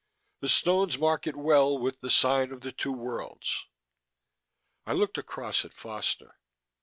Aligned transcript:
The 0.39 0.49
stones 0.49 0.97
mark 0.97 1.27
it 1.27 1.35
well 1.35 1.77
with 1.77 1.99
the 1.99 2.09
sign 2.09 2.51
of 2.51 2.61
the 2.61 2.71
Two 2.71 2.91
Worlds._ 2.91 3.65
I 4.87 4.93
looked 4.93 5.19
across 5.19 5.63
at 5.63 5.73
Foster. 5.75 6.39